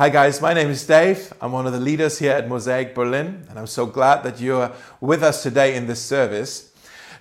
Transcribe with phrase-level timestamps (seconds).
[0.00, 0.40] Hi, guys.
[0.40, 1.30] My name is Dave.
[1.42, 4.72] I'm one of the leaders here at Mosaic Berlin, and I'm so glad that you're
[4.98, 6.72] with us today in this service.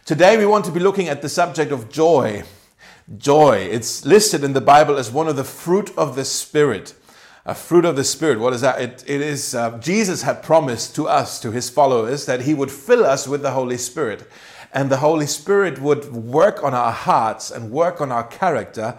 [0.06, 2.44] Today, we want to be looking at the subject of joy.
[3.18, 3.68] Joy.
[3.70, 6.94] It's listed in the Bible as one of the fruit of the Spirit.
[7.46, 8.40] A fruit of the Spirit.
[8.40, 8.80] What is that?
[8.82, 12.72] It, it is uh, Jesus had promised to us, to his followers, that he would
[12.72, 14.26] fill us with the Holy Spirit.
[14.72, 18.98] And the Holy Spirit would work on our hearts and work on our character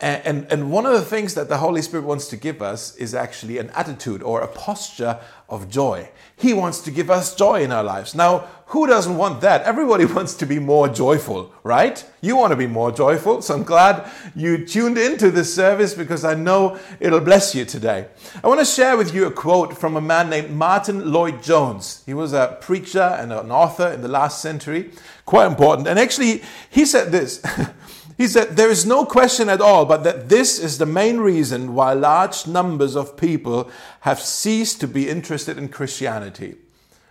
[0.00, 3.14] and, and, one of the things that the Holy Spirit wants to give us is
[3.14, 6.10] actually an attitude or a posture of joy.
[6.36, 8.12] He wants to give us joy in our lives.
[8.12, 9.62] Now, who doesn't want that?
[9.62, 12.04] Everybody wants to be more joyful, right?
[12.20, 13.40] You want to be more joyful.
[13.40, 18.08] So I'm glad you tuned into this service because I know it'll bless you today.
[18.42, 22.02] I want to share with you a quote from a man named Martyn Lloyd-Jones.
[22.04, 24.90] He was a preacher and an author in the last century,
[25.24, 25.86] quite important.
[25.86, 27.40] And actually, he said this.
[28.16, 31.74] He said, There is no question at all but that this is the main reason
[31.74, 36.56] why large numbers of people have ceased to be interested in Christianity.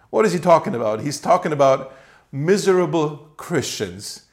[0.09, 1.01] What is he talking about?
[1.01, 1.93] He's talking about
[2.31, 4.23] miserable Christians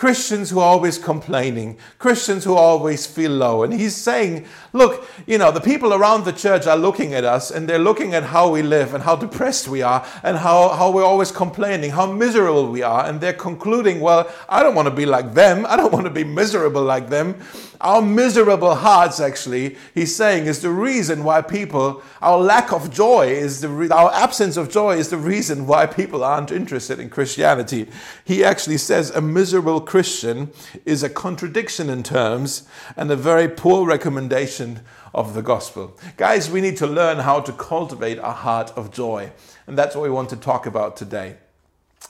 [0.00, 3.64] Christians who are always complaining, Christians who always feel low.
[3.64, 7.50] And he's saying, look, you know, the people around the church are looking at us
[7.50, 10.90] and they're looking at how we live and how depressed we are and how, how
[10.90, 13.04] we're always complaining, how miserable we are.
[13.04, 15.66] And they're concluding, well, I don't want to be like them.
[15.68, 17.36] I don't want to be miserable like them.
[17.82, 23.28] Our miserable hearts, actually, he's saying, is the reason why people, our lack of joy
[23.28, 27.88] is the, our absence of joy is the reason why people aren't interested in Christianity.
[28.24, 30.52] He actually says a miserable Christian
[30.84, 32.62] is a contradiction in terms
[32.96, 35.98] and a very poor recommendation of the gospel.
[36.16, 39.32] Guys, we need to learn how to cultivate a heart of joy.
[39.66, 41.38] And that's what we want to talk about today.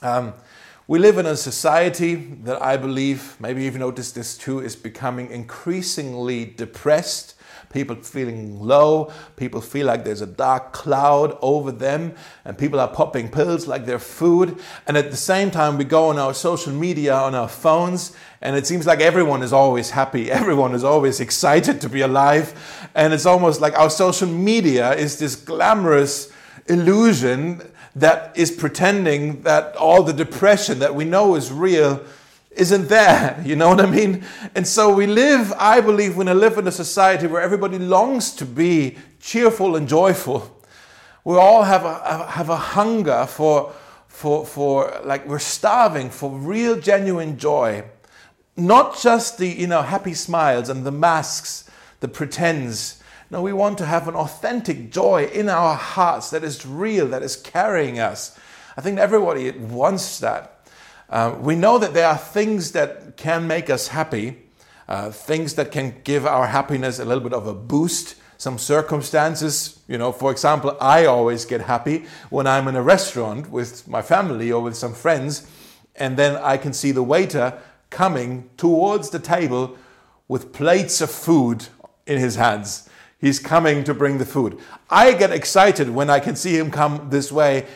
[0.03, 0.35] Um,
[0.87, 5.31] we live in a society that I believe, maybe you've noticed this too, is becoming
[5.31, 7.33] increasingly depressed.
[7.71, 12.13] People feeling low, people feel like there's a dark cloud over them,
[12.45, 14.57] and people are popping pills like they're food.
[14.87, 18.55] And at the same time, we go on our social media, on our phones, and
[18.55, 22.89] it seems like everyone is always happy, everyone is always excited to be alive.
[22.95, 26.31] And it's almost like our social media is this glamorous
[26.67, 27.61] illusion
[27.95, 32.01] that is pretending that all the depression that we know is real
[32.51, 33.41] isn't there.
[33.45, 34.23] You know what I mean?
[34.55, 38.35] And so we live, I believe, when I live in a society where everybody longs
[38.35, 40.61] to be cheerful and joyful.
[41.23, 43.73] We all have a, have a hunger for,
[44.07, 47.83] for, for, like, we're starving for real, genuine joy.
[48.57, 51.69] Not just the, you know, happy smiles and the masks,
[51.99, 53.01] the pretends
[53.31, 57.23] no, we want to have an authentic joy in our hearts that is real, that
[57.23, 58.37] is carrying us.
[58.75, 60.60] I think everybody wants that.
[61.11, 64.37] Uh, we know that there are things that can make us happy,
[64.87, 68.15] uh, things that can give our happiness a little bit of a boost.
[68.37, 73.51] Some circumstances, you know, for example, I always get happy when I'm in a restaurant
[73.51, 75.45] with my family or with some friends,
[75.97, 79.77] and then I can see the waiter coming towards the table
[80.29, 81.67] with plates of food
[82.07, 82.89] in his hands.
[83.19, 84.57] He's coming to bring the food.
[84.89, 87.67] I get excited when I can see him come this way.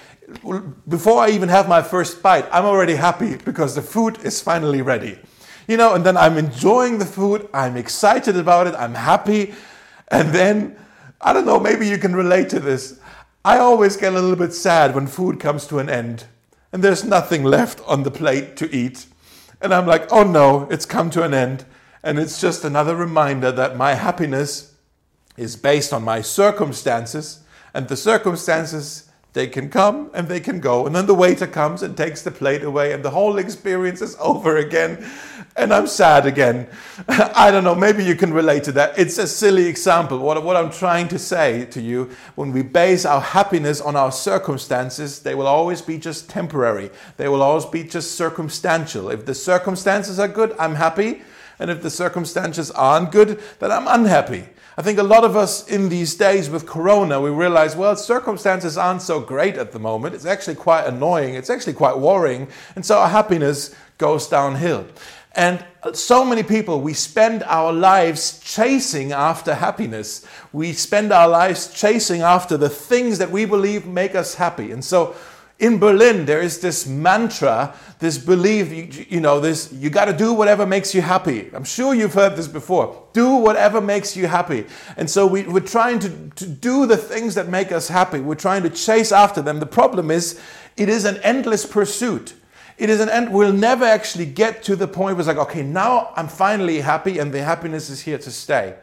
[0.87, 4.81] Before I even have my first bite, I'm already happy because the food is finally
[4.81, 5.19] ready.
[5.67, 9.53] You know, and then I'm enjoying the food, I'm excited about it, I'm happy.
[10.09, 10.77] And then,
[11.21, 12.99] I don't know, maybe you can relate to this.
[13.43, 16.25] I always get a little bit sad when food comes to an end
[16.75, 19.05] and there's nothing left on the plate to eat.
[19.61, 21.63] And I'm like, oh no, it's come to an end.
[22.03, 24.75] And it's just another reminder that my happiness
[25.37, 27.39] is based on my circumstances,
[27.73, 29.04] and the circumstances
[29.35, 32.31] they can come and they can go, and then the waiter comes and takes the
[32.31, 35.05] plate away, and the whole experience is over again,
[35.57, 36.67] and I'm sad again.
[37.09, 38.97] I don't know, maybe you can relate to that.
[38.97, 40.19] It's a silly example.
[40.19, 44.11] What, what I'm trying to say to you, when we base our happiness on our
[44.13, 49.09] circumstances, they will always be just temporary, they will always be just circumstantial.
[49.09, 51.23] If the circumstances are good, I'm happy,
[51.59, 54.45] and if the circumstances aren't good, then I'm unhappy.
[54.77, 58.77] I think a lot of us in these days with Corona, we realize, well, circumstances
[58.77, 60.15] aren't so great at the moment.
[60.15, 61.35] It's actually quite annoying.
[61.35, 62.49] It's actually quite worrying.
[62.75, 64.85] And so our happiness goes downhill.
[65.31, 70.25] And so many people, we spend our lives chasing after happiness.
[70.51, 74.71] We spend our lives chasing after the things that we believe make us happy.
[74.71, 75.15] And so
[75.57, 80.13] in Berlin, there is this mantra, this belief, you, you know, this, you got to
[80.13, 81.49] do whatever makes you happy.
[81.53, 83.07] I'm sure you've heard this before.
[83.13, 84.65] Do whatever makes you happy.
[84.97, 88.19] And so we, we're trying to, to do the things that make us happy.
[88.19, 89.59] We're trying to chase after them.
[89.59, 90.41] The problem is,
[90.75, 92.33] it is an endless pursuit.
[92.77, 93.31] It is an end.
[93.31, 97.19] We'll never actually get to the point where it's like, okay, now I'm finally happy
[97.19, 98.75] and the happiness is here to stay.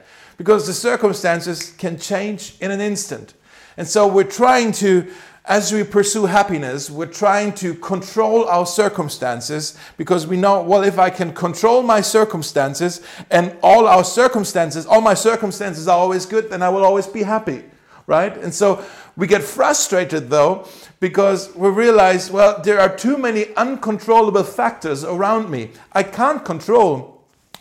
[0.42, 3.34] because the circumstances can change in an instant.
[3.76, 5.10] And so we're trying to,
[5.44, 11.00] as we pursue happiness, we're trying to control our circumstances because we know, well, if
[11.00, 16.48] I can control my circumstances and all our circumstances, all my circumstances are always good,
[16.48, 17.64] then I will always be happy,
[18.06, 18.36] right?
[18.36, 18.84] And so
[19.16, 20.68] we get frustrated though
[21.00, 25.72] because we realize, well, there are too many uncontrollable factors around me.
[25.92, 27.11] I can't control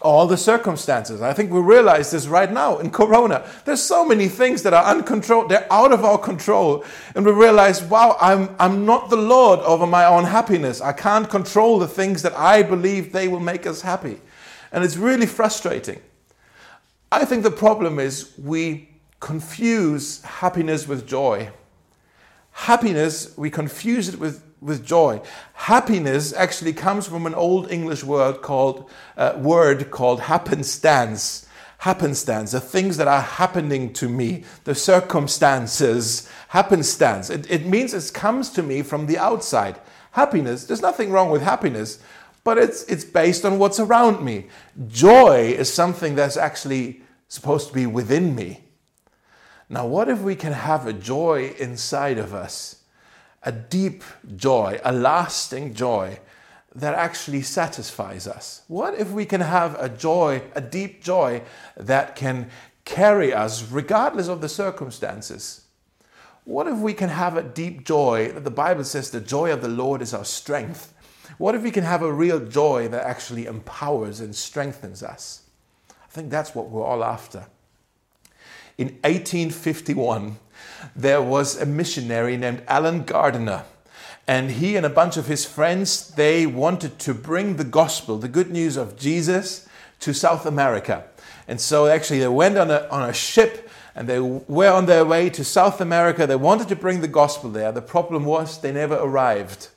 [0.02, 1.22] all the circumstances.
[1.22, 3.48] I think we realize this right now in Corona.
[3.66, 6.84] There's so many things that are uncontrolled, they're out of our control.
[7.16, 10.82] And we realize, wow, I'm, I'm not the Lord over my own happiness.
[10.82, 14.20] I can't control the things that I believe they will make us happy.
[14.72, 16.02] And it's really frustrating.
[17.12, 18.90] I think the problem is we
[19.20, 21.50] confuse happiness with joy.
[22.52, 25.22] Happiness, we confuse it with with joy.
[25.54, 31.48] Happiness actually comes from an old English word called uh, word called happenstance.
[31.80, 37.32] Happenstance, the things that are happening to me, the circumstances, happenstance.
[37.32, 39.80] It, it means it comes to me from the outside.
[40.12, 41.98] Happiness, there's nothing wrong with happiness,
[42.44, 44.46] but it's, it's based on what's around me.
[44.90, 48.64] Joy is something that's actually supposed to be within me.
[49.68, 52.81] Now, what if we can have a joy inside of us?
[53.44, 54.04] A deep
[54.36, 56.20] joy, a lasting joy
[56.74, 58.62] that actually satisfies us?
[58.68, 61.42] What if we can have a joy, a deep joy
[61.76, 62.50] that can
[62.86, 65.66] carry us regardless of the circumstances?
[66.44, 69.62] What if we can have a deep joy that the Bible says the joy of
[69.62, 70.94] the Lord is our strength?
[71.38, 75.44] What if we can have a real joy that actually empowers and strengthens us?
[75.90, 77.46] I think that's what we're all after.
[78.78, 80.38] In 1851,
[80.96, 83.64] there was a missionary named Allen Gardiner.
[84.28, 88.28] And he and a bunch of his friends, they wanted to bring the gospel, the
[88.28, 89.68] good news of Jesus,
[90.00, 91.04] to South America.
[91.48, 95.04] And so actually they went on a, on a ship and they were on their
[95.04, 96.26] way to South America.
[96.26, 97.72] They wanted to bring the gospel there.
[97.72, 99.70] The problem was they never arrived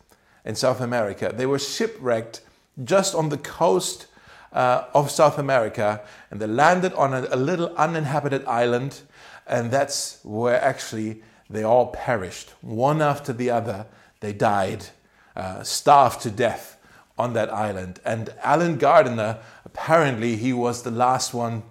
[0.45, 1.33] in South America.
[1.35, 2.41] They were shipwrecked
[2.85, 4.07] just on the coast
[4.53, 6.01] uh, of South America
[6.31, 9.01] and they landed on a, a little uninhabited island
[9.47, 12.51] and that's where actually they all perished.
[12.61, 13.87] One after the other,
[14.21, 14.87] they died,
[15.37, 16.79] uh, starved to death
[17.19, 18.01] on that island.
[18.05, 21.63] And Allen Gardiner, apparently, he was the last one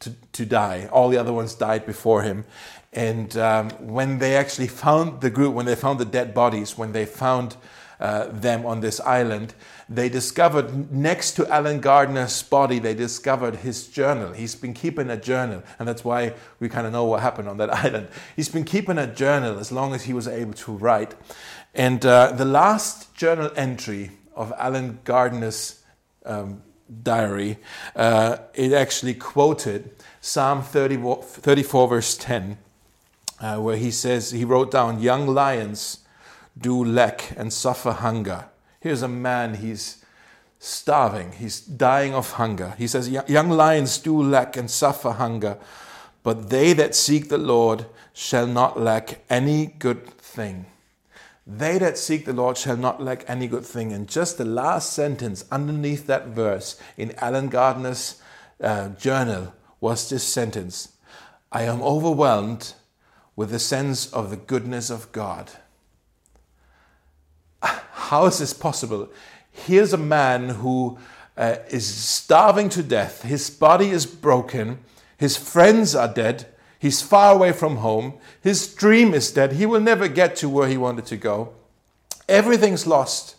[0.00, 0.88] to, to die.
[0.90, 2.44] All the other ones died before him.
[2.92, 6.92] And um, when they actually found the group, when they found the dead bodies, when
[6.92, 7.56] they found
[8.00, 9.54] uh, them on this island,
[9.88, 14.32] they discovered next to Allen Gardiner's body, they discovered his journal.
[14.32, 17.58] He's been keeping a journal, and that's why we kind of know what happened on
[17.58, 18.08] that island.
[18.34, 21.14] He's been keeping a journal as long as he was able to write.
[21.74, 25.82] And uh, the last journal entry of Allen Gardiner's
[26.24, 26.62] um,
[27.02, 27.58] diary,
[27.94, 32.58] uh, it actually quoted Psalm 30, 34, verse 10,
[33.40, 35.98] uh, where he says, he wrote down, Young lions
[36.60, 38.46] do lack and suffer hunger
[38.80, 40.02] Here's a man, he's
[40.58, 42.74] starving, he's dying of hunger.
[42.78, 45.58] He says, Young lions do lack and suffer hunger,
[46.22, 47.84] but they that seek the Lord
[48.14, 50.64] shall not lack any good thing.
[51.46, 53.92] They that seek the Lord shall not lack any good thing.
[53.92, 58.22] And just the last sentence underneath that verse in Allen Gardiner's
[58.62, 60.96] uh, journal was this sentence
[61.52, 62.74] I am overwhelmed
[63.36, 65.50] with the sense of the goodness of God.
[68.10, 69.08] How is this possible?
[69.52, 70.98] Here's a man who
[71.36, 73.22] uh, is starving to death.
[73.22, 74.80] His body is broken.
[75.16, 76.46] His friends are dead.
[76.80, 78.14] He's far away from home.
[78.42, 79.52] His dream is dead.
[79.52, 81.52] He will never get to where he wanted to go.
[82.28, 83.36] Everything's lost.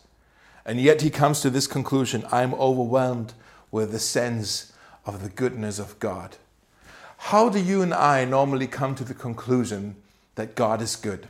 [0.65, 3.33] And yet he comes to this conclusion I'm overwhelmed
[3.71, 4.71] with the sense
[5.05, 6.37] of the goodness of God.
[7.17, 9.97] How do you and I normally come to the conclusion
[10.35, 11.27] that God is good?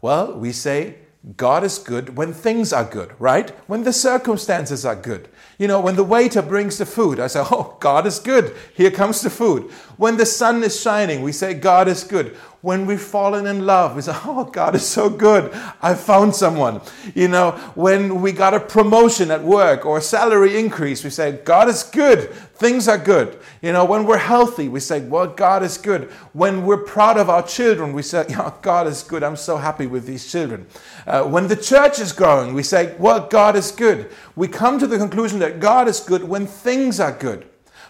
[0.00, 0.96] Well, we say
[1.36, 3.50] God is good when things are good, right?
[3.68, 5.28] When the circumstances are good.
[5.56, 8.56] You know, when the waiter brings the food, I say, Oh, God is good.
[8.74, 9.70] Here comes the food.
[10.02, 12.34] When the sun is shining, we say, God is good.
[12.60, 15.52] When we've fallen in love, we say, Oh, God is so good.
[15.80, 16.80] I found someone.
[17.14, 21.38] You know, when we got a promotion at work or a salary increase, we say,
[21.44, 22.30] God is good.
[22.32, 23.38] Things are good.
[23.62, 26.10] You know, when we're healthy, we say, Well, God is good.
[26.32, 29.22] When we're proud of our children, we say, Yeah, God is good.
[29.22, 30.66] I'm so happy with these children.
[31.06, 34.10] Uh, when the church is growing, we say, Well, God is good.
[34.34, 37.46] We come to the conclusion that God is good when things are good.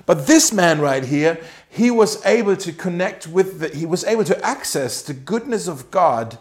[0.07, 1.41] But this man right here,
[1.73, 5.91] he was able to connect with, the, he was able to access the goodness of
[5.91, 6.37] God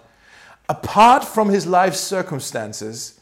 [0.68, 3.18] apart from his life circumstances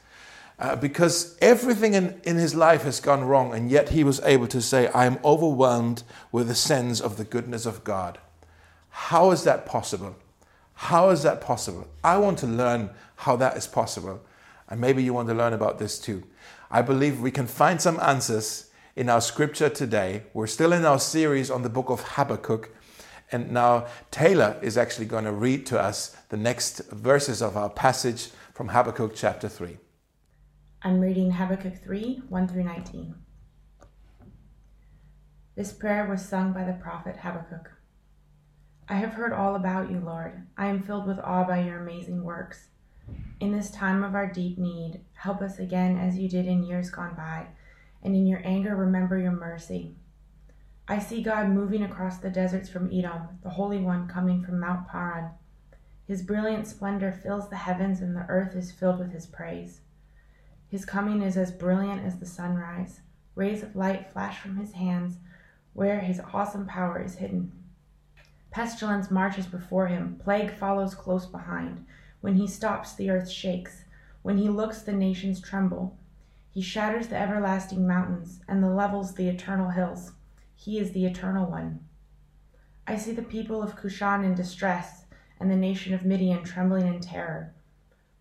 [0.57, 4.47] uh, because everything in, in his life has gone wrong, and yet he was able
[4.47, 6.01] to say, I am overwhelmed
[6.31, 8.17] with a sense of the goodness of God.
[8.89, 10.15] How is that possible?
[10.73, 11.87] How is that possible?
[12.03, 14.19] I want to learn how that is possible.
[14.67, 16.23] And maybe you want to learn about this too.
[16.71, 18.68] I believe we can find some answers
[18.99, 20.23] in our scripture today.
[20.33, 22.69] We're still in our series on the book of Habakkuk.
[23.31, 27.69] And now Taylor is actually going to read to us the next verses of our
[27.69, 29.77] passage from Habakkuk chapter 3.
[30.81, 33.15] I'm reading Habakkuk 3 1 through 19.
[35.55, 37.71] This prayer was sung by the prophet Habakkuk.
[38.89, 40.45] I have heard all about you, Lord.
[40.57, 42.67] I am filled with awe by your amazing works.
[43.39, 46.89] In this time of our deep need, help us again as you did in years
[46.89, 47.47] gone by,
[48.03, 49.95] and in your anger, remember your mercy.
[50.87, 54.87] I see God moving across the deserts from Edom, the Holy One coming from Mount
[54.87, 55.31] Paran.
[56.07, 59.81] His brilliant splendor fills the heavens, and the earth is filled with his praise.
[60.67, 63.01] His coming is as brilliant as the sunrise.
[63.35, 65.17] Rays of light flash from his hands
[65.73, 67.51] where his awesome power is hidden.
[68.51, 71.85] Pestilence marches before him, plague follows close behind.
[72.21, 73.83] When he stops, the earth shakes.
[74.23, 75.97] When he looks, the nations tremble.
[76.51, 80.13] He shatters the everlasting mountains and the levels the eternal hills.
[80.55, 81.81] He is the eternal one.
[82.87, 85.05] I see the people of Cushan in distress
[85.39, 87.53] and the nation of Midian trembling in terror.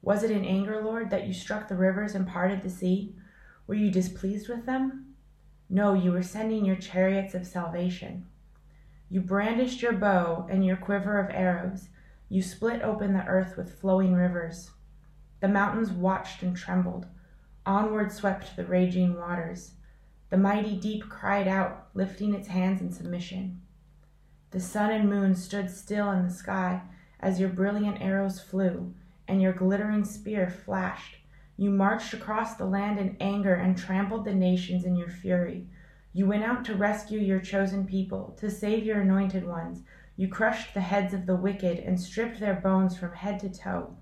[0.02, 3.16] Was it in anger, Lord, that you struck the rivers and parted the sea?
[3.66, 5.14] Were you displeased with them?
[5.70, 8.26] No, you were sending your chariots of salvation.
[9.10, 11.88] You brandished your bow and your quiver of arrows.
[12.28, 14.70] You split open the earth with flowing rivers.
[15.40, 17.06] The mountains watched and trembled.
[17.68, 19.72] Onward swept the raging waters.
[20.30, 23.60] The mighty deep cried out, lifting its hands in submission.
[24.52, 26.80] The sun and moon stood still in the sky
[27.20, 28.94] as your brilliant arrows flew
[29.28, 31.18] and your glittering spear flashed.
[31.58, 35.66] You marched across the land in anger and trampled the nations in your fury.
[36.14, 39.82] You went out to rescue your chosen people, to save your anointed ones.
[40.16, 43.97] You crushed the heads of the wicked and stripped their bones from head to toe.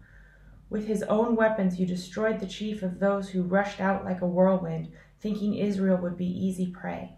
[0.68, 4.26] With his own weapons, you destroyed the chief of those who rushed out like a
[4.26, 7.16] whirlwind, thinking Israel would be easy prey.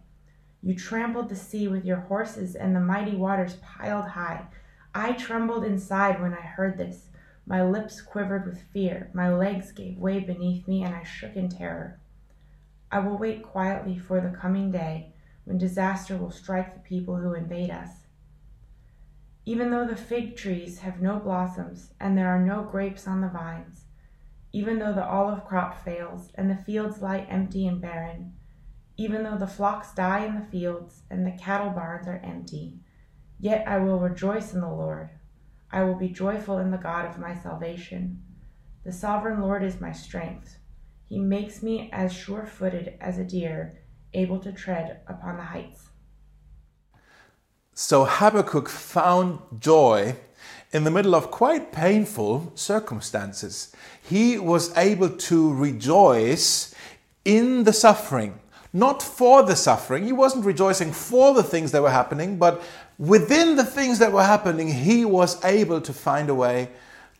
[0.63, 4.47] You trampled the sea with your horses, and the mighty waters piled high.
[4.95, 7.09] I trembled inside when I heard this.
[7.47, 11.49] My lips quivered with fear, my legs gave way beneath me, and I shook in
[11.49, 11.99] terror.
[12.91, 15.13] I will wait quietly for the coming day
[15.45, 18.08] when disaster will strike the people who invade us.
[19.49, 23.31] Even though the fig trees have no blossoms and there are no grapes on the
[23.31, 23.87] vines,
[24.53, 28.35] even though the olive crop fails and the fields lie empty and barren,
[28.99, 32.75] even though the flocks die in the fields and the cattle barns are empty,
[33.41, 35.09] yet I will rejoice in the Lord.
[35.73, 38.23] I will be joyful in the God of my salvation.
[38.85, 40.59] The sovereign Lord is my strength.
[41.07, 43.81] He makes me as sure footed as a deer,
[44.13, 45.89] able to tread upon the heights.
[47.81, 50.17] So Habakkuk found joy
[50.73, 53.73] in the middle of quite painful circumstances.
[54.03, 56.75] He was able to rejoice
[57.25, 58.41] in the suffering,
[58.73, 60.03] not for the suffering.
[60.03, 62.61] He wasn't rejoicing for the things that were happening, but
[62.99, 66.71] within the things that were happening, he was able to find a way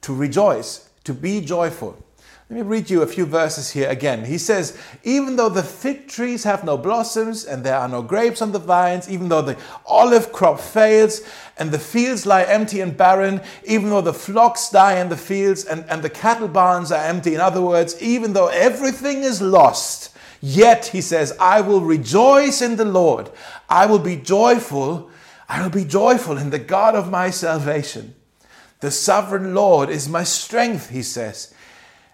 [0.01, 2.05] to rejoice, to be joyful.
[2.51, 4.25] Let me read you a few verses here again.
[4.25, 8.41] He says, Even though the fig trees have no blossoms and there are no grapes
[8.41, 11.21] on the vines, even though the olive crop fails
[11.59, 15.67] and the fields lie empty and barren, even though the flocks die in the fields
[15.67, 20.17] and, and the cattle barns are empty, in other words, even though everything is lost,
[20.41, 23.31] yet, he says, I will rejoice in the Lord.
[23.69, 25.11] I will be joyful
[25.49, 28.15] I will be joyful in the God of my salvation.
[28.81, 31.55] The sovereign Lord is my strength, he says.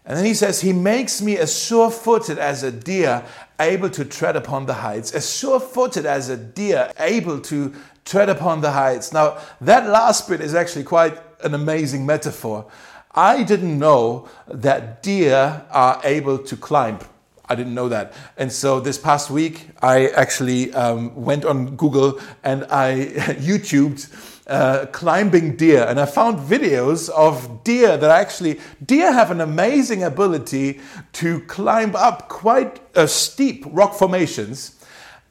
[0.04, 3.24] And then he says, He makes me as sure footed as a deer,
[3.58, 5.12] able to tread upon the heights.
[5.12, 9.12] As sure footed as a deer, able to tread upon the heights.
[9.12, 12.66] Now, that last bit is actually quite an amazing metaphor.
[13.14, 16.98] I didn't know that deer are able to climb.
[17.46, 18.12] I didn't know that.
[18.36, 23.06] And so this past week, I actually um, went on Google and I
[23.38, 25.84] YouTubed uh, climbing deer.
[25.88, 30.80] And I found videos of deer that actually, deer have an amazing ability
[31.14, 34.78] to climb up quite uh, steep rock formations.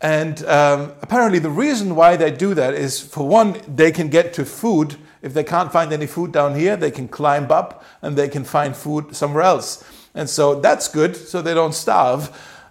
[0.01, 4.33] And um, apparently, the reason why they do that is for one, they can get
[4.33, 4.97] to food.
[5.21, 8.43] If they can't find any food down here, they can climb up and they can
[8.43, 9.83] find food somewhere else.
[10.13, 12.29] And so that's good, so they don't starve.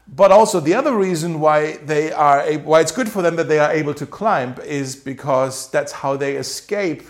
[0.09, 3.59] But also the other reason why they are why it's good for them that they
[3.59, 7.03] are able to climb is because that's how they escape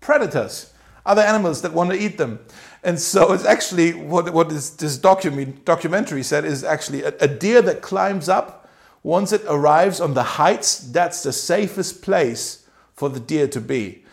[0.00, 0.72] predators.
[1.08, 2.38] other animals that want to eat them.
[2.84, 7.26] And so it's actually what, what this, this document, documentary said is actually a, a
[7.26, 8.68] deer that climbs up,
[9.02, 14.04] once it arrives on the heights, that's the safest place for the deer to be.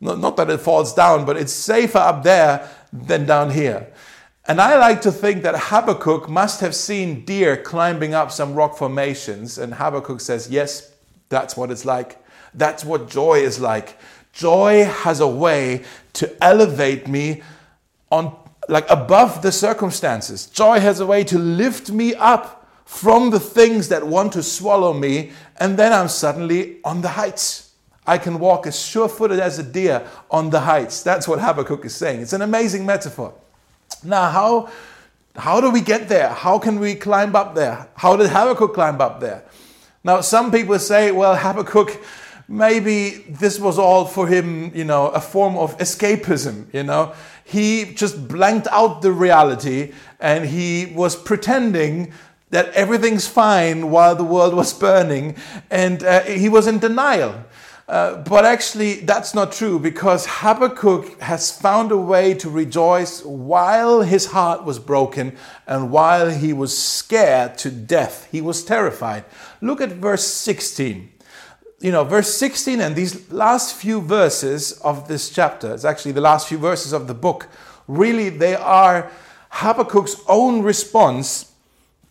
[0.00, 3.92] Not, not that it falls down, but it's safer up there than down here.
[4.46, 8.76] And I like to think that Habakkuk must have seen deer climbing up some rock
[8.76, 9.56] formations.
[9.56, 10.92] And Habakkuk says, Yes,
[11.30, 12.22] that's what it's like.
[12.52, 13.98] That's what joy is like.
[14.32, 15.84] Joy has a way
[16.14, 17.42] to elevate me
[18.10, 18.36] on
[18.68, 20.46] like above the circumstances.
[20.46, 24.92] Joy has a way to lift me up from the things that want to swallow
[24.92, 27.72] me, and then I'm suddenly on the heights.
[28.06, 31.02] I can walk as sure footed as a deer on the heights.
[31.02, 32.20] That's what Habakkuk is saying.
[32.20, 33.34] It's an amazing metaphor.
[34.04, 34.68] Now, how,
[35.36, 36.28] how do we get there?
[36.28, 37.88] How can we climb up there?
[37.94, 39.44] How did Habakkuk climb up there?
[40.02, 41.98] Now, some people say, well, Habakkuk,
[42.46, 47.14] maybe this was all for him, you know, a form of escapism, you know.
[47.44, 52.12] He just blanked out the reality and he was pretending
[52.50, 55.36] that everything's fine while the world was burning
[55.70, 57.34] and uh, he was in denial.
[57.86, 64.00] Uh, but actually, that's not true because Habakkuk has found a way to rejoice while
[64.00, 65.36] his heart was broken
[65.66, 68.26] and while he was scared to death.
[68.32, 69.26] He was terrified.
[69.60, 71.12] Look at verse 16.
[71.80, 76.22] You know, verse 16 and these last few verses of this chapter, it's actually the
[76.22, 77.48] last few verses of the book,
[77.86, 79.10] really, they are
[79.50, 81.52] Habakkuk's own response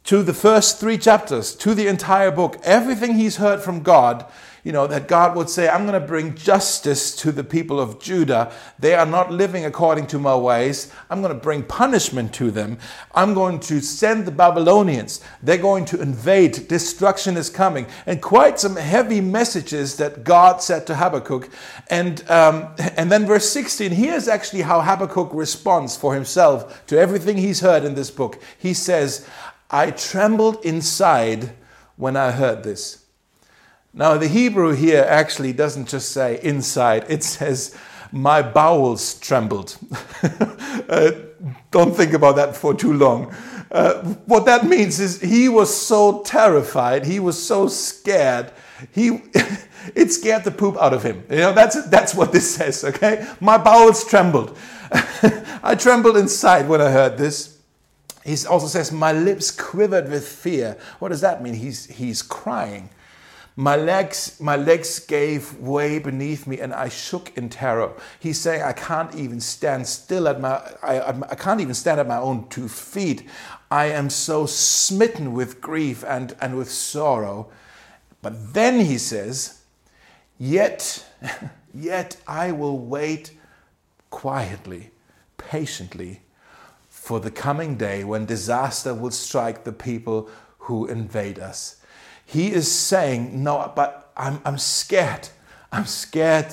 [0.03, 2.60] to the first three chapters, to the entire book.
[2.63, 4.25] Everything he's heard from God
[4.63, 8.00] you know, that God would say, I'm going to bring justice to the people of
[8.00, 8.53] Judah.
[8.79, 10.89] They are not living according to my ways.
[11.10, 12.77] I'm going to bring punishment to them.
[13.13, 15.20] I'm going to send the Babylonians.
[15.41, 16.70] They're going to invade.
[16.70, 17.88] Destruction is coming.
[18.05, 21.50] And quite some heavy messages that God said to Habakkuk.
[21.89, 27.36] And, um, and then verse 16, here's actually how Habakkuk responds for himself to everything
[27.36, 28.41] he's heard in this book.
[28.58, 29.27] He says,
[29.70, 31.53] I trembled inside
[31.98, 33.03] when I heard this.
[33.94, 37.76] Now, the Hebrew here actually doesn't just say inside, it says,
[38.12, 39.78] My bowels trembled.
[40.90, 41.12] uh,
[41.70, 43.36] don't think about that for too long.
[43.72, 48.52] Uh, what that means is he was so terrified, he was so scared,
[48.91, 49.22] he.
[49.96, 51.24] it scared the poop out of him.
[51.30, 53.28] You know, that's, that's what this says, okay?
[53.39, 54.58] My bowels trembled.
[55.63, 57.60] I trembled inside when I heard this.
[58.26, 60.78] He also says, My lips quivered with fear.
[61.00, 61.54] What does that mean?
[61.56, 62.89] He's, he's crying.
[63.56, 67.94] My legs, my legs gave way beneath me and I shook in terror.
[68.20, 72.08] He's saying, I can't even stand still at my, I, I can't even stand at
[72.08, 73.28] my own two feet.
[73.70, 77.52] I am so smitten with grief and, and with sorrow.
[78.24, 79.62] But then he says,
[80.39, 81.06] Yet,
[81.74, 83.38] yet I will wait
[84.10, 84.92] quietly,
[85.38, 86.22] patiently
[86.89, 91.83] for the coming day when disaster will strike the people who invade us.
[92.34, 95.30] He is saying, No, but I'm, I'm scared.
[95.72, 96.52] I'm scared,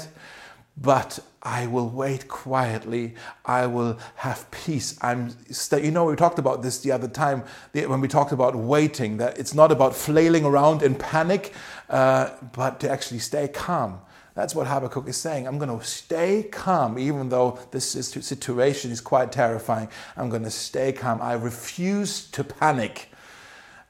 [0.77, 3.15] but I will wait quietly.
[3.47, 4.99] I will have peace.
[5.01, 8.55] I'm, st- you know, we talked about this the other time when we talked about
[8.55, 11.55] waiting, that it's not about flailing around in panic,
[11.89, 14.03] uh, but to actually stay calm.
[14.35, 15.49] That's what Habakkuk is saying.
[15.49, 19.89] I'm going to stay calm, even though this situation is quite terrifying.
[20.15, 21.23] I'm going to stay calm.
[21.23, 23.09] I refuse to panic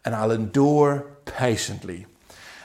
[0.04, 2.06] and I'll endure patiently.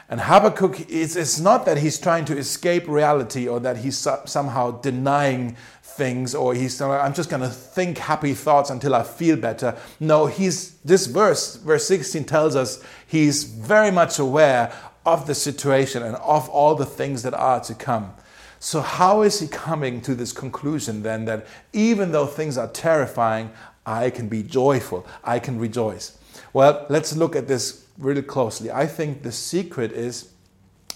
[0.08, 4.80] And Habakkuk, is, it's not that he's trying to escape reality or that he's somehow
[4.82, 9.76] denying things or he's I'm just going to think happy thoughts until I feel better.
[10.00, 14.74] No, he's this verse, verse 16 tells us he's very much aware
[15.06, 18.14] of the situation and of all the things that are to come.
[18.60, 23.52] So, how is he coming to this conclusion then that even though things are terrifying,
[23.86, 26.18] I can be joyful, I can rejoice?
[26.52, 28.72] Well, let's look at this really closely.
[28.72, 30.32] I think the secret is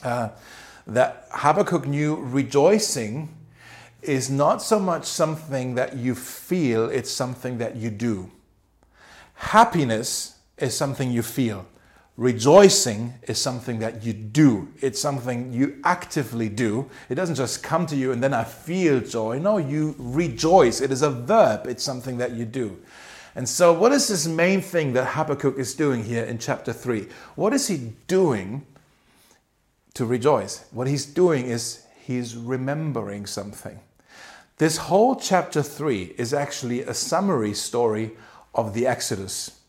[0.03, 0.29] uh,
[0.87, 3.35] that Habakkuk knew rejoicing
[4.01, 8.31] is not so much something that you feel, it's something that you do.
[9.35, 11.65] Happiness is something you feel.
[12.17, 14.67] Rejoicing is something that you do.
[14.81, 16.89] It's something you actively do.
[17.07, 19.39] It doesn't just come to you and then I feel joy.
[19.39, 20.81] No, you rejoice.
[20.81, 22.77] It is a verb, it's something that you do.
[23.35, 27.07] And so, what is this main thing that Habakkuk is doing here in chapter 3?
[27.35, 28.65] What is he doing
[29.93, 30.65] to rejoice?
[30.71, 33.79] What he's doing is he's remembering something.
[34.57, 38.11] This whole chapter 3 is actually a summary story
[38.53, 39.59] of the Exodus.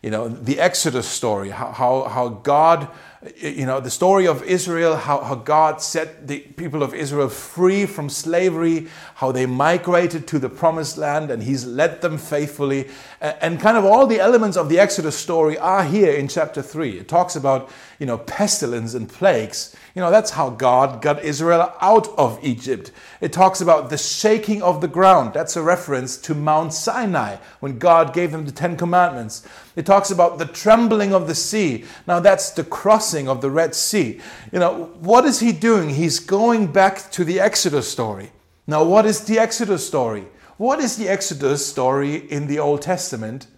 [0.00, 2.88] You know, the Exodus story, how, how, how God
[3.36, 7.86] you know, the story of Israel, how, how God set the people of Israel free
[7.86, 12.88] from slavery, how they migrated to the promised land, and He's led them faithfully.
[13.20, 16.98] And kind of all the elements of the Exodus story are here in chapter 3.
[16.98, 19.76] It talks about, you know, pestilence and plagues.
[19.94, 22.90] You know, that's how God got Israel out of Egypt.
[23.20, 25.34] It talks about the shaking of the ground.
[25.34, 29.46] That's a reference to Mount Sinai when God gave them the Ten Commandments.
[29.76, 31.84] It talks about the trembling of the sea.
[32.06, 32.64] Now, that's the
[33.12, 34.20] crossing of the Red Sea.
[34.52, 35.90] You know, what is he doing?
[35.90, 38.30] He's going back to the Exodus story.
[38.66, 40.24] Now, what is the Exodus story?
[40.56, 43.48] What is the Exodus story in the Old Testament?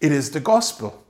[0.00, 1.04] It is the gospel.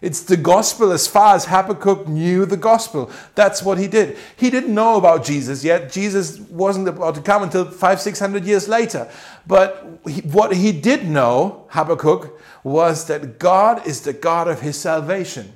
[0.00, 3.10] It's the gospel as far as Habakkuk knew the gospel.
[3.34, 4.16] That's what he did.
[4.36, 5.90] He didn't know about Jesus yet.
[5.90, 9.08] Jesus wasn't about to come until five, six hundred years later.
[9.46, 14.76] But he, what he did know, Habakkuk, was that God is the God of his
[14.76, 15.52] salvation.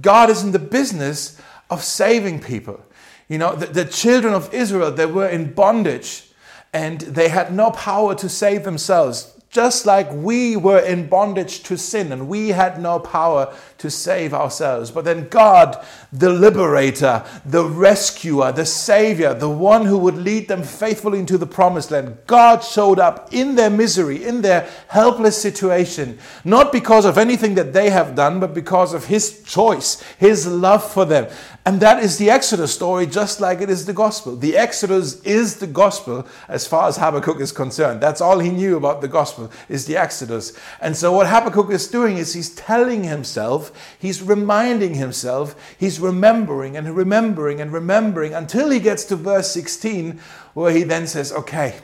[0.00, 2.80] God is in the business of saving people.
[3.28, 6.30] You know, the, the children of Israel, they were in bondage
[6.72, 11.78] and they had no power to save themselves just like we were in bondage to
[11.78, 14.90] sin and we had no power to save ourselves.
[14.90, 15.76] But then God,
[16.10, 21.46] the liberator, the rescuer, the savior, the one who would lead them faithfully into the
[21.46, 27.18] promised land, God showed up in their misery, in their helpless situation, not because of
[27.18, 31.26] anything that they have done, but because of His choice, His love for them.
[31.66, 34.36] And that is the Exodus story, just like it is the gospel.
[34.36, 38.02] The Exodus is the gospel as far as Habakkuk is concerned.
[38.02, 40.52] That's all he knew about the gospel, is the Exodus.
[40.82, 46.76] And so, what Habakkuk is doing is he's telling himself, he's reminding himself, he's remembering
[46.76, 50.20] and remembering and remembering until he gets to verse 16,
[50.54, 51.80] where he then says, Okay,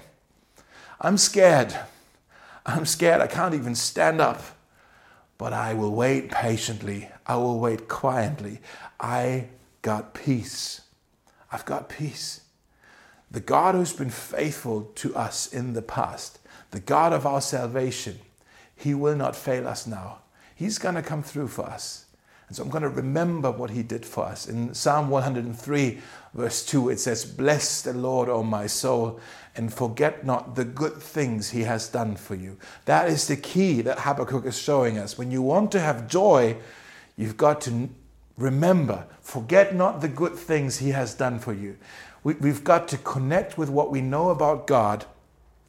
[1.01, 1.75] I'm scared.
[2.67, 3.21] I'm scared.
[3.21, 4.43] I can't even stand up.
[5.39, 7.09] But I will wait patiently.
[7.27, 8.61] I will wait quietly.
[8.99, 9.47] I
[9.83, 10.83] got peace.
[11.51, 12.43] I've got peace.
[13.31, 16.41] The God who's been faithful to us in the past,
[16.73, 18.19] the God of our salvation,
[18.77, 20.19] He will not fail us now.
[20.61, 22.05] He's going to come through for us.
[22.47, 24.47] And so I'm going to remember what He did for us.
[24.47, 25.99] In Psalm 103,
[26.35, 29.21] verse 2, it says, Bless the Lord, O my soul,
[29.57, 32.59] and forget not the good things He has done for you.
[32.85, 35.17] That is the key that Habakkuk is showing us.
[35.17, 36.59] When you want to have joy,
[37.17, 37.89] you've got to
[38.41, 41.77] Remember, forget not the good things He has done for you.
[42.25, 45.05] We, have got to connect with what we know about God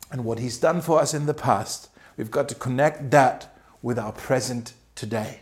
[0.10, 1.90] and what He's done for us in the past.
[2.16, 5.42] We've got to connect that with our present today.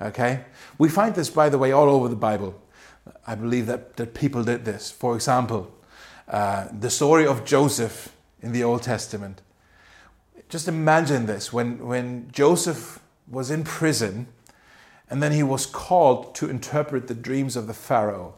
[0.00, 0.44] Okay?
[0.78, 2.54] We find this, by the way, all over the Bible.
[3.26, 4.92] I believe that, that people did this.
[4.92, 5.74] For example,
[6.28, 9.42] uh, the story of Joseph in the Old Testament.
[10.48, 14.28] Just imagine this when, when Joseph was in prison
[15.10, 18.34] and then he was called to interpret the dreams of the Pharaoh.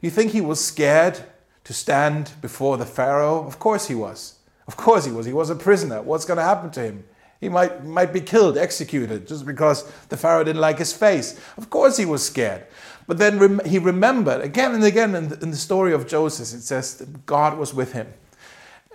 [0.00, 1.24] Do you think he was scared
[1.64, 3.46] to stand before the Pharaoh?
[3.46, 4.38] Of course he was.
[4.66, 5.24] Of course he was.
[5.24, 6.02] He was a prisoner.
[6.02, 7.04] What's going to happen to him?
[7.40, 11.38] He might, might be killed, executed, just because the Pharaoh didn't like his face.
[11.56, 12.66] Of course he was scared.
[13.06, 16.58] But then rem- he remembered again and again in the, in the story of Joseph,
[16.58, 18.12] it says that God was with him.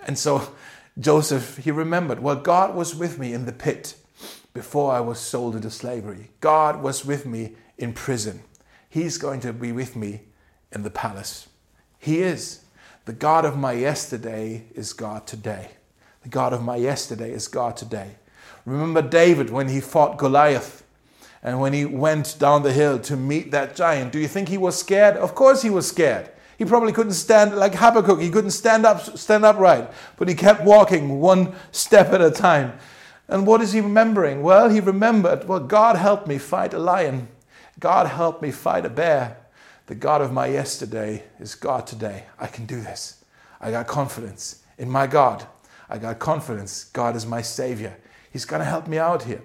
[0.06, 0.54] And so
[0.98, 3.96] Joseph, he remembered, well, God was with me in the pit
[4.52, 6.30] before I was sold into slavery.
[6.40, 8.42] God was with me in prison.
[8.88, 10.20] He's going to be with me
[10.70, 11.48] in the palace.
[11.98, 12.60] He is.
[13.06, 15.70] The God of my yesterday is God today.
[16.22, 18.12] The God of my yesterday is God today.
[18.64, 20.84] Remember David when he fought Goliath
[21.42, 24.12] and when he went down the hill to meet that giant.
[24.12, 25.16] Do you think he was scared?
[25.16, 26.30] Of course he was scared.
[26.56, 28.20] He probably couldn't stand like Habakkuk.
[28.20, 32.78] He couldn't stand up, stand upright, but he kept walking one step at a time
[33.28, 34.42] and what is he remembering?
[34.42, 37.28] Well, he remembered, well, God helped me fight a lion.
[37.80, 39.38] God helped me fight a bear.
[39.86, 42.24] The God of my yesterday is God today.
[42.38, 43.24] I can do this.
[43.60, 45.46] I got confidence in my God.
[45.88, 46.84] I got confidence.
[46.84, 47.96] God is my Savior.
[48.34, 49.42] He's going to help me out here.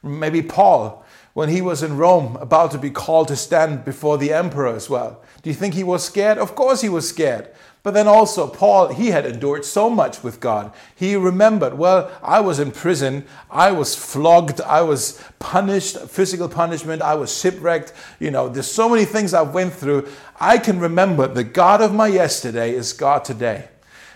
[0.00, 4.32] Maybe Paul, when he was in Rome, about to be called to stand before the
[4.32, 5.24] emperor as well.
[5.42, 6.38] Do you think he was scared?
[6.38, 7.50] Of course he was scared.
[7.82, 10.72] But then also, Paul, he had endured so much with God.
[10.94, 17.02] He remembered, well, I was in prison, I was flogged, I was punished, physical punishment,
[17.02, 17.92] I was shipwrecked.
[18.20, 20.06] You know, there's so many things I went through.
[20.38, 23.68] I can remember the God of my yesterday is God today.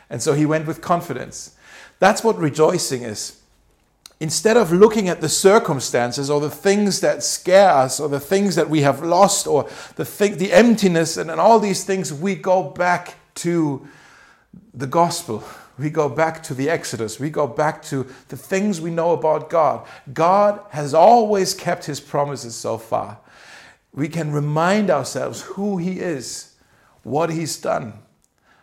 [0.09, 1.57] And so he went with confidence.
[1.99, 3.38] That's what rejoicing is.
[4.21, 8.57] Instead of looking at the circumstances or the things that scare us or the things
[8.57, 12.35] that we have lost or the, thing, the emptiness and, and all these things, we
[12.35, 13.87] go back to
[14.75, 15.45] the gospel.
[15.79, 17.21] We go back to the Exodus.
[17.21, 19.87] We go back to the things we know about God.
[20.13, 23.19] God has always kept his promises so far.
[23.93, 26.55] we can remind ourselves who He is,
[27.03, 27.95] what He's done.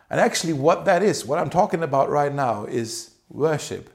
[0.09, 3.89] And actually, what that is, what I'm talking about right now, is worship.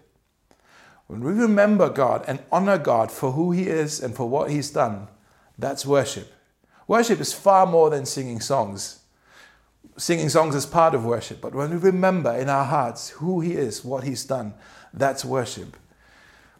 [1.11, 4.70] When we remember God and honor God for who He is and for what He's
[4.70, 5.09] done,
[5.59, 6.33] that's worship.
[6.87, 9.01] Worship is far more than singing songs.
[9.96, 13.55] Singing songs is part of worship, but when we remember in our hearts who He
[13.55, 14.55] is, what He's done,
[14.94, 15.77] that's worship.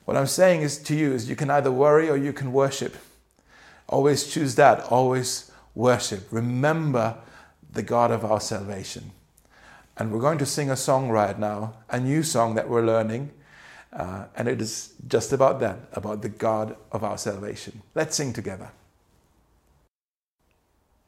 [0.05, 2.97] What I'm saying is to you is you can either worry or you can worship.
[3.89, 4.81] Always choose that.
[4.91, 6.27] Always worship.
[6.33, 7.19] Remember
[7.73, 9.13] the God of our salvation.
[9.97, 13.31] And we're going to sing a song right now, a new song that we're learning.
[13.93, 17.83] Uh, and it is just about that, about the God of our salvation.
[17.95, 18.71] Let's sing together.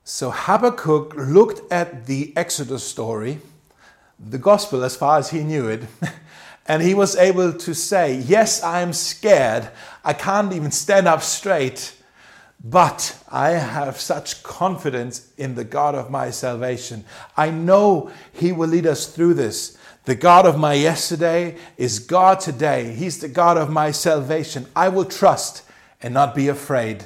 [0.05, 3.39] So Habakkuk looked at the Exodus story,
[4.19, 5.83] the gospel as far as he knew it,
[6.67, 9.69] and he was able to say, Yes, I'm scared.
[10.05, 11.95] I can't even stand up straight.
[12.65, 17.05] But I have such confidence in the God of my salvation.
[17.37, 19.77] I know He will lead us through this.
[20.05, 22.93] The God of my yesterday is God today.
[22.93, 24.67] He's the God of my salvation.
[24.75, 25.63] I will trust
[26.01, 27.05] and not be afraid.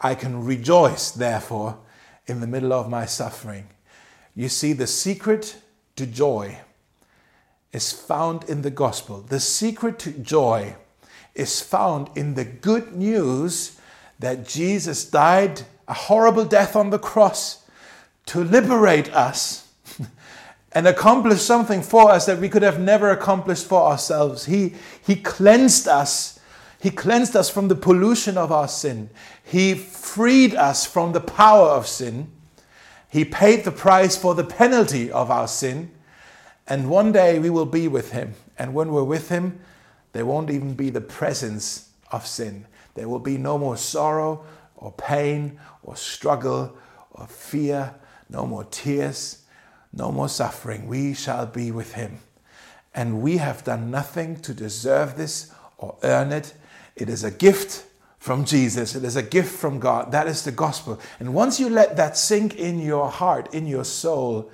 [0.00, 1.78] I can rejoice, therefore,
[2.26, 3.66] in the middle of my suffering.
[4.36, 5.56] You see, the secret
[5.96, 6.58] to joy
[7.72, 9.20] is found in the gospel.
[9.20, 10.76] The secret to joy
[11.34, 13.80] is found in the good news
[14.20, 17.64] that Jesus died a horrible death on the cross
[18.26, 19.67] to liberate us
[20.72, 24.46] and accomplished something for us that we could have never accomplished for ourselves.
[24.46, 26.38] He, he cleansed us.
[26.80, 29.10] He cleansed us from the pollution of our sin.
[29.42, 32.30] He freed us from the power of sin.
[33.08, 35.90] He paid the price for the penalty of our sin.
[36.66, 38.34] And one day we will be with Him.
[38.58, 39.60] And when we're with Him,
[40.12, 42.66] there won't even be the presence of sin.
[42.94, 44.44] There will be no more sorrow
[44.76, 46.76] or pain or struggle
[47.12, 47.94] or fear,
[48.28, 49.37] no more tears,
[49.98, 50.86] no more suffering.
[50.86, 52.20] We shall be with Him.
[52.94, 56.54] And we have done nothing to deserve this or earn it.
[56.96, 57.84] It is a gift
[58.18, 60.10] from Jesus, it is a gift from God.
[60.10, 60.98] That is the gospel.
[61.20, 64.50] And once you let that sink in your heart, in your soul,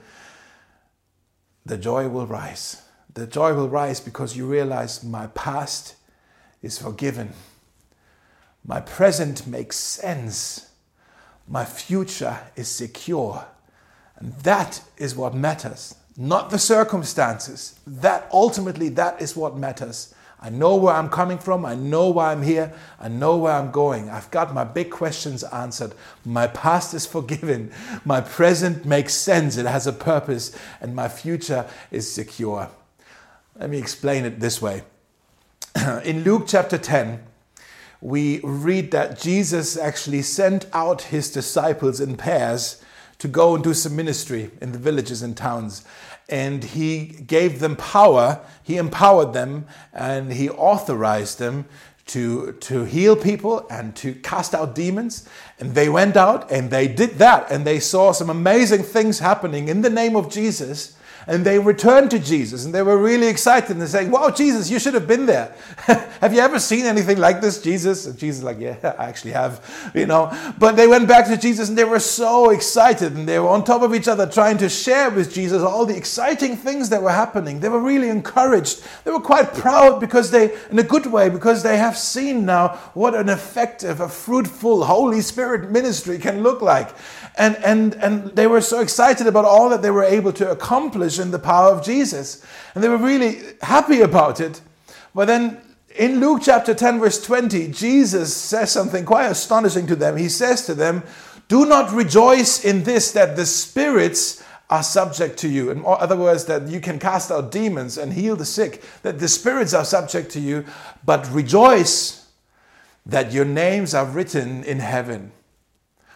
[1.65, 2.83] the joy will rise.
[3.15, 5.95] The joy will rise because you realize my past
[6.63, 7.33] is forgiven.
[8.67, 10.71] My present makes sense.
[11.49, 13.47] My future is secure.
[14.25, 17.79] That is what matters, not the circumstances.
[17.87, 20.15] That ultimately, that is what matters.
[20.41, 21.65] I know where I'm coming from.
[21.65, 22.73] I know why I'm here.
[22.99, 24.11] I know where I'm going.
[24.11, 25.95] I've got my big questions answered.
[26.25, 27.71] My past is forgiven.
[28.05, 29.57] My present makes sense.
[29.57, 30.55] It has a purpose.
[30.83, 32.69] And my future is secure.
[33.59, 34.83] Let me explain it this way.
[36.05, 37.25] In Luke chapter 10,
[38.03, 42.84] we read that Jesus actually sent out his disciples in pairs
[43.25, 45.83] to go and do some ministry in the villages and towns.
[46.29, 51.65] And he gave them power, he empowered them, and he authorized them
[52.09, 55.27] to, to heal people and to cast out demons.
[55.59, 59.69] And they went out and they did that, and they saw some amazing things happening
[59.69, 60.95] in the name of Jesus
[61.27, 64.71] and they returned to Jesus and they were really excited and they're saying, Wow, Jesus,
[64.71, 65.55] you should have been there.
[66.21, 68.07] have you ever seen anything like this, Jesus?
[68.07, 70.33] And Jesus, like, Yeah, I actually have, you know.
[70.59, 73.65] But they went back to Jesus and they were so excited and they were on
[73.65, 77.13] top of each other trying to share with Jesus all the exciting things that were
[77.13, 77.61] happening.
[77.61, 78.85] They were really encouraged.
[79.05, 82.69] They were quite proud because they, in a good way, because they have seen now
[82.95, 86.95] what an effective, a fruitful Holy Spirit ministry can look like.
[87.37, 91.19] And, and, and they were so excited about all that they were able to accomplish
[91.19, 92.45] in the power of Jesus.
[92.75, 94.61] And they were really happy about it.
[95.15, 95.61] But then
[95.97, 100.17] in Luke chapter 10, verse 20, Jesus says something quite astonishing to them.
[100.17, 101.03] He says to them,
[101.49, 105.71] Do not rejoice in this that the spirits are subject to you.
[105.71, 109.29] In other words, that you can cast out demons and heal the sick, that the
[109.29, 110.65] spirits are subject to you,
[111.05, 112.29] but rejoice
[113.07, 115.33] that your names are written in heaven.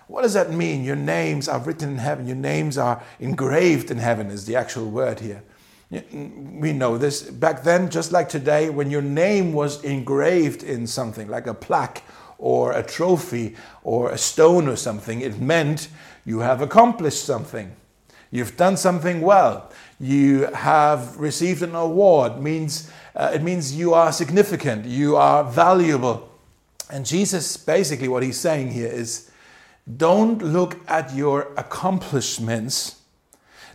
[0.08, 0.84] What does that mean?
[0.84, 2.26] Your names are written in heaven.
[2.26, 5.42] Your names are engraved in heaven, is the actual word here.
[5.90, 7.22] We know this.
[7.22, 12.02] Back then, just like today, when your name was engraved in something, like a plaque
[12.38, 15.88] or a trophy or a stone or something, it meant
[16.24, 17.74] you have accomplished something.
[18.30, 19.72] You've done something well.
[19.98, 22.42] You have received an award.
[22.42, 24.84] Means uh, it means you are significant.
[24.84, 26.30] You are valuable.
[26.90, 29.30] And Jesus, basically, what he's saying here is
[29.96, 32.96] don't look at your accomplishments.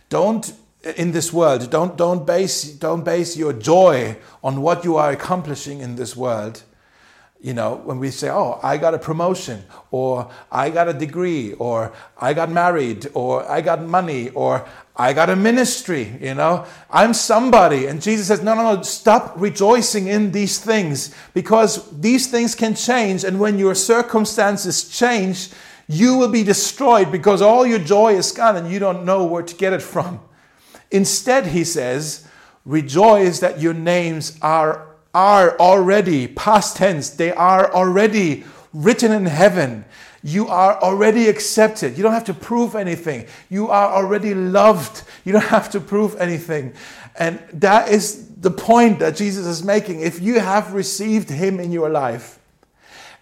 [0.08, 0.52] Don't
[0.96, 1.70] in this world.
[1.70, 6.62] Don't don't base don't base your joy on what you are accomplishing in this world.
[7.44, 11.52] you know, when we say, oh, I got a promotion, or I got a degree,
[11.52, 16.64] or I got married, or I got money, or I got a ministry, you know,
[16.90, 17.84] I'm somebody.
[17.84, 22.74] And Jesus says, no, no, no, stop rejoicing in these things because these things can
[22.74, 23.24] change.
[23.24, 25.50] And when your circumstances change,
[25.86, 29.42] you will be destroyed because all your joy is gone and you don't know where
[29.42, 30.20] to get it from.
[30.90, 32.26] Instead, he says,
[32.64, 39.84] rejoice that your names are are already, past tense, they are already written in heaven.
[40.24, 41.96] You are already accepted.
[41.96, 43.26] You don't have to prove anything.
[43.48, 45.04] You are already loved.
[45.24, 46.74] You don't have to prove anything.
[47.16, 50.00] And that is the point that Jesus is making.
[50.00, 52.40] If you have received Him in your life,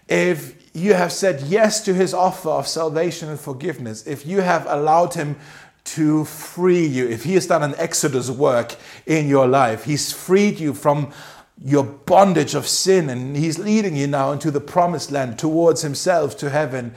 [0.08, 4.66] if you have said yes to His offer of salvation and forgiveness, if you have
[4.68, 5.36] allowed Him
[5.84, 10.58] to free you, if He has done an Exodus work in your life, He's freed
[10.60, 11.12] you from
[11.58, 16.36] your bondage of sin, and He's leading you now into the promised land towards Himself
[16.38, 16.94] to heaven.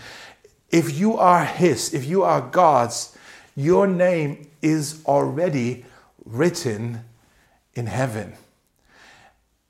[0.71, 3.15] If you are His, if you are God's,
[3.55, 5.85] your name is already
[6.25, 7.01] written
[7.73, 8.33] in heaven.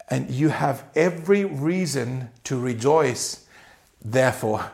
[0.10, 3.45] And you have every reason to rejoice,
[4.06, 4.72] therefore.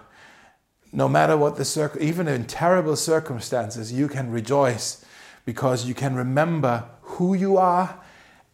[0.93, 5.05] No matter what the circ, even in terrible circumstances, you can rejoice
[5.45, 7.99] because you can remember who you are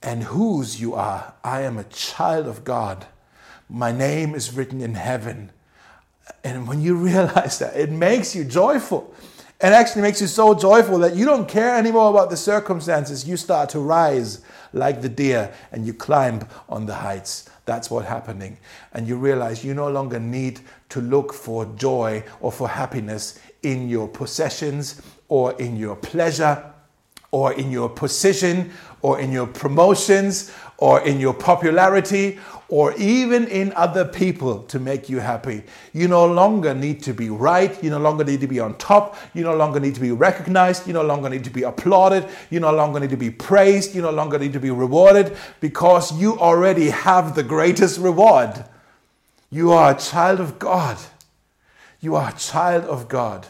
[0.03, 1.33] and whose you are.
[1.43, 3.07] I am a child of God.
[3.67, 5.51] My name is written in heaven.
[6.43, 9.13] And when you realize that, it makes you joyful.
[9.59, 13.27] It actually makes you so joyful that you don't care anymore about the circumstances.
[13.27, 17.49] You start to rise like the deer and you climb on the heights.
[17.67, 18.57] That's what's happening.
[18.93, 23.89] And you realize you no longer need to look for joy or for happiness in
[23.89, 26.73] your possessions or in your pleasure
[27.31, 33.71] or in your position or in your promotions or in your popularity or even in
[33.73, 35.63] other people to make you happy.
[35.93, 37.81] You no longer need to be right.
[37.81, 39.17] You no longer need to be on top.
[39.33, 40.85] You no longer need to be recognized.
[40.85, 42.27] You no longer need to be applauded.
[42.49, 43.95] You no longer need to be praised.
[43.95, 48.65] You no longer need to be rewarded because you already have the greatest reward.
[49.49, 50.97] You are a child of God.
[52.01, 53.47] You are a child of God.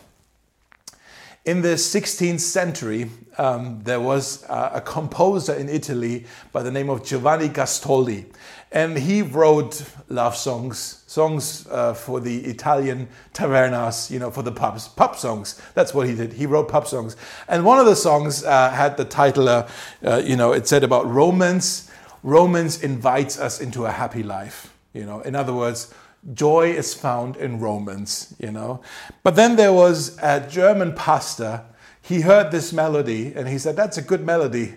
[1.48, 6.90] In the 16th century, um, there was a, a, composer in Italy by the name
[6.90, 8.26] of Giovanni Gastoldi,
[8.74, 14.52] and he wrote love songs, songs uh, for the Italian tavernas, you know, for the
[14.52, 15.62] pubs, pub songs.
[15.74, 16.34] That's what he did.
[16.34, 17.16] He wrote pub songs,
[17.48, 19.70] and one of the songs uh, had the title, uh,
[20.04, 21.90] uh you know, it said about romance.
[22.24, 24.74] Romance invites us into a happy life.
[24.92, 25.94] You know, in other words
[26.34, 28.82] joy is found in romance, you know.
[29.24, 31.64] But then there was a German pastor.
[32.02, 34.76] He heard this melody and he said, That's a good melody,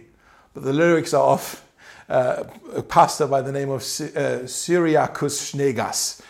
[0.54, 1.66] but the lyrics are off.
[2.08, 2.42] Uh,
[2.74, 6.20] a pastor by the name of uh, Cyriacus Schneegass.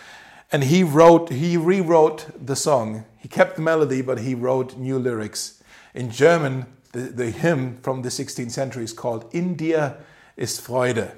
[0.52, 3.06] And he wrote, he rewrote the song.
[3.16, 5.62] He kept the melody, but he wrote new lyrics.
[5.94, 9.96] In German, the, the hymn from the 16th century is called In dir
[10.36, 11.12] ist Freude.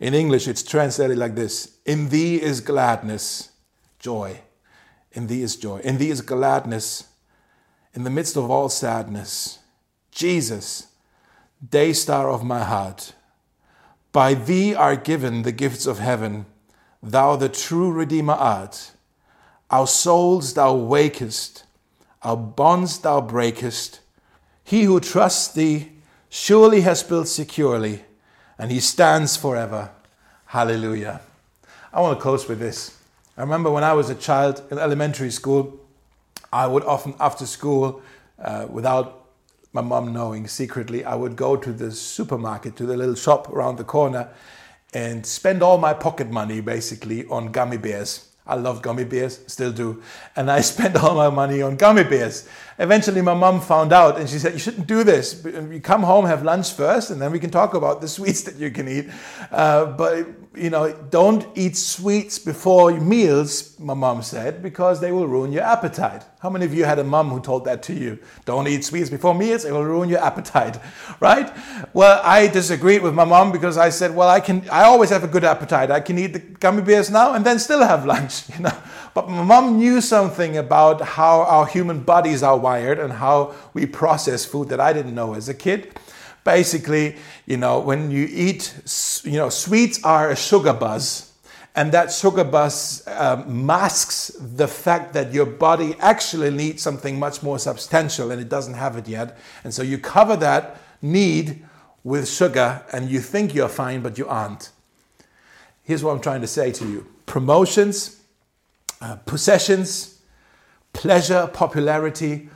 [0.00, 3.50] In English, it's translated like this In thee is gladness,
[3.98, 4.40] joy.
[5.12, 5.78] In thee is joy.
[5.78, 7.08] In thee is gladness
[7.94, 9.58] in the midst of all sadness.
[10.12, 10.88] Jesus,
[11.66, 13.12] day star of my heart,
[14.12, 16.46] by thee are given the gifts of heaven.
[17.02, 18.92] Thou the true Redeemer art.
[19.70, 21.64] Our souls thou wakest,
[22.22, 24.00] our bonds thou breakest.
[24.64, 25.92] He who trusts thee
[26.28, 28.04] surely has built securely
[28.58, 29.90] and he stands forever.
[30.46, 31.20] Hallelujah.
[31.92, 32.96] I want to close with this.
[33.36, 35.78] I remember when I was a child in elementary school,
[36.52, 38.02] I would often, after school,
[38.42, 39.26] uh, without
[39.72, 43.76] my mom knowing secretly, I would go to the supermarket, to the little shop around
[43.76, 44.28] the corner,
[44.94, 48.28] and spend all my pocket money basically on gummy bears.
[48.46, 50.02] I love gummy bears, still do.
[50.34, 52.48] And I spent all my money on gummy bears.
[52.80, 55.44] Eventually, my mom found out and she said, You shouldn't do this.
[55.44, 58.56] You come home, have lunch first, and then we can talk about the sweets that
[58.56, 59.08] you can eat.
[59.50, 65.26] Uh, but you know, don't eat sweets before meals, my mom said, because they will
[65.26, 66.24] ruin your appetite.
[66.40, 68.18] How many of you had a mom who told that to you?
[68.44, 70.78] Don't eat sweets before meals, it will ruin your appetite,
[71.20, 71.52] right?
[71.92, 75.24] Well, I disagreed with my mom because I said, well, I can, I always have
[75.24, 75.90] a good appetite.
[75.90, 78.78] I can eat the gummy bears now and then still have lunch, you know.
[79.18, 83.84] But my mom knew something about how our human bodies are wired and how we
[83.84, 85.98] process food that I didn't know as a kid
[86.44, 88.72] basically, you know, when you eat,
[89.24, 91.32] you know, sweets are a sugar buzz.
[91.74, 97.42] And that sugar buzz uh, masks the fact that your body actually needs something much
[97.42, 99.36] more substantial and it doesn't have it yet.
[99.64, 101.66] And so you cover that need
[102.04, 104.70] with sugar and you think you're fine, but you aren't.
[105.82, 108.17] Here's what I'm trying to say to you promotions,
[109.00, 110.20] uh, possessions,
[110.92, 112.48] pleasure, popularity,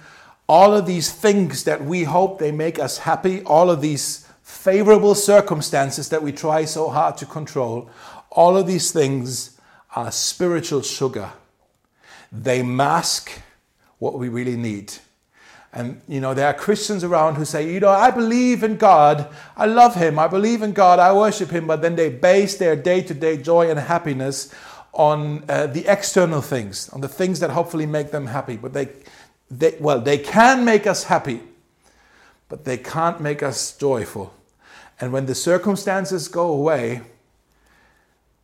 [0.49, 5.15] all of these things that we hope they make us happy, all of these favorable
[5.15, 7.89] circumstances that we try so hard to control,
[8.31, 9.59] all of these things
[9.95, 11.31] are spiritual sugar.
[12.31, 13.31] They mask
[13.99, 14.95] what we really need.
[15.73, 19.33] And, you know, there are Christians around who say, you know, I believe in God.
[19.57, 20.19] I love Him.
[20.19, 20.99] I believe in God.
[20.99, 21.67] I worship Him.
[21.67, 24.55] But then they base their day to day joy and happiness
[24.93, 28.57] on uh, the external things, on the things that hopefully make them happy.
[28.57, 28.89] But they,
[29.51, 31.41] they, well, they can make us happy,
[32.49, 34.35] but they can't make us joyful.
[35.01, 37.03] And when the circumstances go away,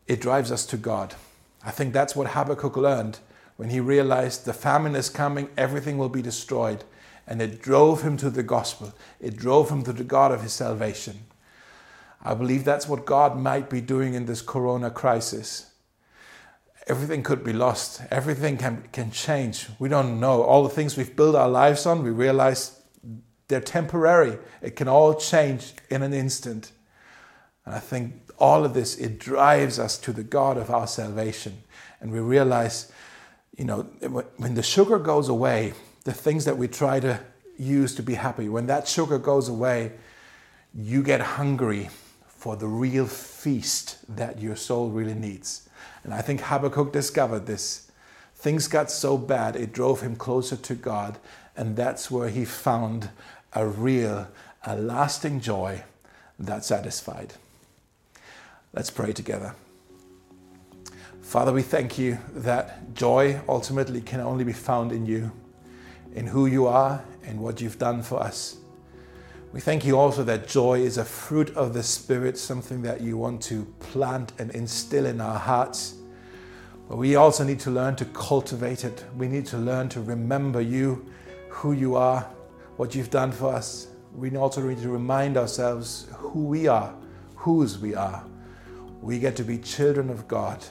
[0.07, 1.15] it drives us to God.
[1.65, 3.19] I think that's what Habakkuk learned
[3.59, 6.85] when he realized the famine is coming, everything will be destroyed.
[7.27, 10.53] And it drove him to the gospel, it drove him to the God of his
[10.53, 11.25] salvation.
[12.23, 15.68] I believe that's what God might be doing in this corona crisis.
[16.89, 19.69] Everything could be lost, everything can, can change.
[19.79, 20.43] We don't know.
[20.43, 22.81] All the things we've built our lives on, we realize
[23.49, 24.39] they're temporary.
[24.63, 26.73] It can all change in an instant.
[27.67, 31.59] And I think all of this, it drives us to the God of our salvation.
[32.01, 32.91] And we realize,
[33.57, 33.83] you know,
[34.37, 35.75] when the sugar goes away,
[36.05, 37.21] the things that we try to
[37.59, 39.93] use to be happy, when that sugar goes away,
[40.75, 41.91] you get hungry
[42.27, 45.68] for the real feast that your soul really needs.
[46.05, 47.91] And I think Habakkuk discovered this.
[48.35, 51.19] Things got so bad, it drove him closer to God,
[51.57, 53.11] and that's where he found
[53.53, 54.29] a real,
[54.65, 55.83] a lasting joy
[56.39, 57.35] that satisfied.
[58.73, 59.55] Let's pray together.
[61.21, 65.33] Father, we thank you that joy ultimately can only be found in you
[66.15, 68.57] in who you are and what you've done for us.
[69.51, 73.17] We thank you also that joy is a fruit of the Spirit, something that you
[73.17, 75.95] want to plant and instill in our hearts.
[76.87, 79.05] But we also need to learn to cultivate it.
[79.17, 81.07] We need to learn to remember you,
[81.49, 82.29] who you are,
[82.77, 83.89] what you've done for us.
[84.15, 86.95] We also need to remind ourselves who we are,
[87.35, 88.25] whose we are.
[89.01, 90.63] We get to be children of God.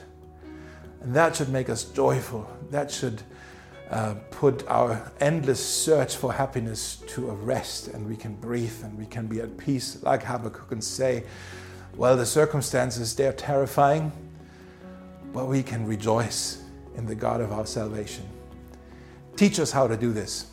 [1.00, 2.48] And that should make us joyful.
[2.70, 3.22] That should
[3.90, 8.96] uh, put our endless search for happiness to a rest and we can breathe and
[8.98, 11.24] we can be at peace, like Habakkuk, and say,
[11.96, 14.12] Well, the circumstances, they're terrifying,
[15.32, 16.62] but we can rejoice
[16.96, 18.28] in the God of our salvation.
[19.36, 20.50] Teach us how to do this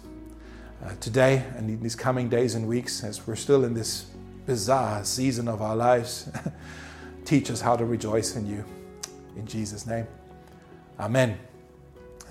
[0.84, 4.06] uh, today and in these coming days and weeks as we're still in this
[4.46, 6.30] bizarre season of our lives.
[7.26, 8.64] Teach us how to rejoice in you.
[9.36, 10.08] In Jesus' name,
[11.00, 11.38] Amen.